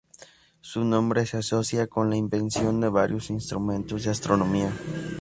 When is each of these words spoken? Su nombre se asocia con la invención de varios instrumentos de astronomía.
Su 0.61 0.83
nombre 0.83 1.27
se 1.27 1.37
asocia 1.37 1.85
con 1.85 2.09
la 2.09 2.15
invención 2.17 2.81
de 2.81 2.89
varios 2.89 3.29
instrumentos 3.29 4.03
de 4.03 4.09
astronomía. 4.09 4.73